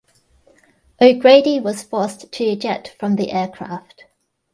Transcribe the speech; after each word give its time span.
O'Grady 0.99 1.59
was 1.59 1.83
forced 1.83 2.31
to 2.31 2.43
eject 2.43 2.95
from 2.97 3.17
the 3.17 3.31
aircraft. 3.31 4.05